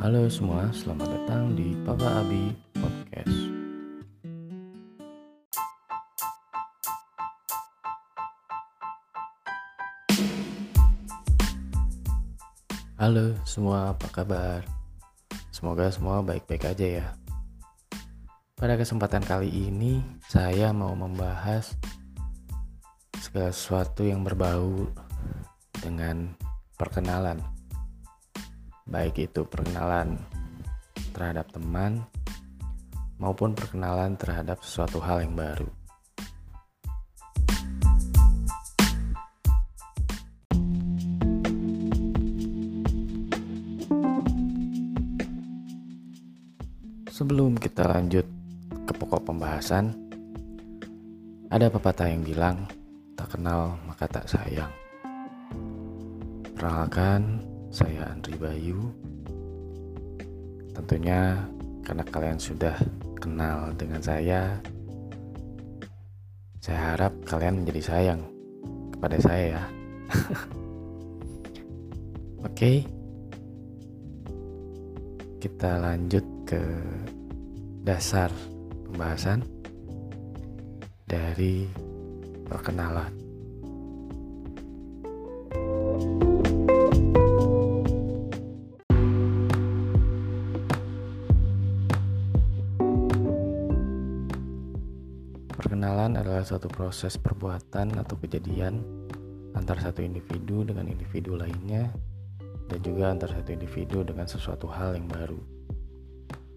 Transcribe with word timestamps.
Halo 0.00 0.32
semua, 0.32 0.64
selamat 0.72 1.12
datang 1.12 1.52
di 1.52 1.76
Papa 1.84 2.24
Abi 2.24 2.56
Podcast. 2.72 3.36
Halo 12.96 13.36
semua, 13.44 13.92
apa 13.92 14.08
kabar? 14.08 14.64
Semoga 15.52 15.92
semua 15.92 16.24
baik-baik 16.24 16.72
aja 16.72 16.86
ya. 17.04 17.06
Pada 18.56 18.80
kesempatan 18.80 19.20
kali 19.20 19.52
ini, 19.52 20.00
saya 20.32 20.72
mau 20.72 20.96
membahas 20.96 21.76
segala 23.20 23.52
sesuatu 23.52 24.08
yang 24.08 24.24
berbau 24.24 24.88
dengan 25.76 26.32
perkenalan. 26.80 27.59
Baik 28.90 29.30
itu 29.30 29.46
perkenalan 29.46 30.18
terhadap 31.14 31.46
teman 31.54 32.02
maupun 33.22 33.54
perkenalan 33.54 34.18
terhadap 34.18 34.58
sesuatu 34.66 34.98
hal 34.98 35.22
yang 35.22 35.38
baru. 35.38 35.70
Sebelum 47.14 47.54
kita 47.62 47.86
lanjut 47.86 48.26
ke 48.88 48.92
pokok 48.96 49.22
pembahasan, 49.22 49.94
ada 51.46 51.70
pepatah 51.70 52.10
yang 52.10 52.26
bilang, 52.26 52.66
tak 53.14 53.38
kenal 53.38 53.78
maka 53.86 54.10
tak 54.10 54.26
sayang. 54.26 54.72
Perkenalkan, 56.56 57.49
saya 57.70 58.10
Andri 58.10 58.34
Bayu. 58.34 58.90
Tentunya 60.74 61.38
karena 61.86 62.04
kalian 62.10 62.40
sudah 62.42 62.74
kenal 63.22 63.70
dengan 63.78 64.02
saya, 64.02 64.58
saya 66.58 66.80
harap 66.94 67.14
kalian 67.24 67.62
menjadi 67.62 67.94
sayang 67.94 68.20
kepada 68.94 69.16
saya 69.22 69.44
ya. 69.54 69.64
Oke. 72.46 72.84
Kita 75.40 75.80
lanjut 75.80 76.26
ke 76.44 76.60
dasar 77.80 78.28
pembahasan 78.84 79.40
dari 81.08 81.64
perkenalan. 82.44 83.20
Perkenalan 95.60 96.16
adalah 96.16 96.40
suatu 96.40 96.72
proses 96.72 97.20
perbuatan 97.20 97.92
atau 98.00 98.16
kejadian 98.16 98.80
antara 99.52 99.76
satu 99.76 100.00
individu 100.00 100.64
dengan 100.64 100.88
individu 100.88 101.36
lainnya 101.36 101.92
dan 102.64 102.80
juga 102.80 103.12
antara 103.12 103.36
satu 103.36 103.52
individu 103.52 104.00
dengan 104.00 104.24
sesuatu 104.24 104.64
hal 104.72 104.96
yang 104.96 105.04
baru. 105.04 105.36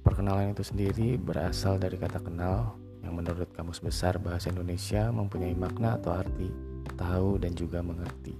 Perkenalan 0.00 0.56
itu 0.56 0.64
sendiri 0.64 1.20
berasal 1.20 1.76
dari 1.76 2.00
kata 2.00 2.24
kenal 2.24 2.72
yang 3.04 3.20
menurut 3.20 3.52
Kamus 3.52 3.84
Besar 3.84 4.16
Bahasa 4.16 4.48
Indonesia 4.48 5.12
mempunyai 5.12 5.52
makna 5.52 6.00
atau 6.00 6.16
arti 6.16 6.48
tahu 6.96 7.36
dan 7.36 7.52
juga 7.52 7.84
mengerti. 7.84 8.32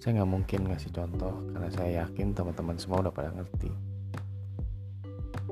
Saya 0.00 0.24
nggak 0.24 0.32
mungkin 0.32 0.72
ngasih 0.72 0.96
contoh 0.96 1.44
karena 1.52 1.68
saya 1.76 1.90
yakin 2.08 2.32
teman-teman 2.32 2.80
semua 2.80 3.04
udah 3.04 3.12
pada 3.12 3.36
ngerti. 3.36 3.68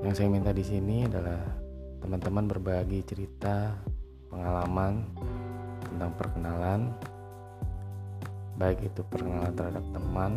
Yang 0.00 0.24
saya 0.24 0.32
minta 0.32 0.56
di 0.56 0.64
sini 0.64 1.04
adalah 1.04 1.61
teman-teman 2.02 2.50
berbagi 2.50 3.00
cerita, 3.06 3.78
pengalaman 4.26 5.06
tentang 5.86 6.10
perkenalan, 6.18 6.80
baik 8.58 8.82
itu 8.82 9.06
perkenalan 9.06 9.54
terhadap 9.54 9.84
teman, 9.94 10.32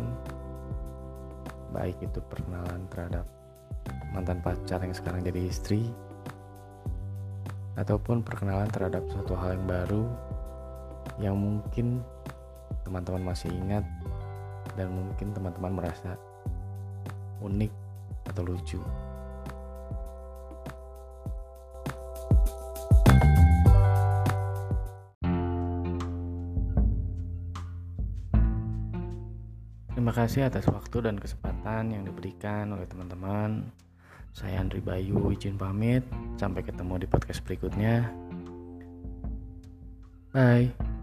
baik 1.74 1.98
itu 1.98 2.22
perkenalan 2.30 2.86
terhadap 2.88 3.26
mantan 4.14 4.38
pacar 4.40 4.78
yang 4.78 4.94
sekarang 4.94 5.26
jadi 5.26 5.40
istri, 5.50 5.90
ataupun 7.76 8.22
perkenalan 8.22 8.70
terhadap 8.70 9.02
suatu 9.10 9.34
hal 9.34 9.58
yang 9.58 9.66
baru 9.66 10.04
yang 11.18 11.36
mungkin 11.36 12.00
teman-teman 12.86 13.34
masih 13.34 13.50
ingat 13.52 13.84
dan 14.78 14.92
mungkin 14.92 15.34
teman-teman 15.34 15.82
merasa 15.82 16.14
unik 17.42 17.72
atau 18.30 18.42
lucu. 18.46 18.80
Terima 29.96 30.12
kasih 30.12 30.52
atas 30.52 30.68
waktu 30.68 31.08
dan 31.08 31.16
kesempatan 31.16 31.88
yang 31.88 32.04
diberikan 32.04 32.68
oleh 32.76 32.84
teman-teman. 32.84 33.64
Saya 34.36 34.60
Andri 34.60 34.84
Bayu, 34.84 35.32
izin 35.32 35.56
pamit. 35.56 36.04
Sampai 36.36 36.60
ketemu 36.60 37.00
di 37.00 37.08
podcast 37.08 37.40
berikutnya. 37.40 38.04
Bye. 40.36 40.95